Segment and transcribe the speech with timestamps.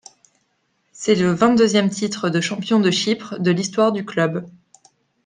[0.93, 4.49] C'est le vingt-deuxième titre de champion de Chypre de l'histoire du club.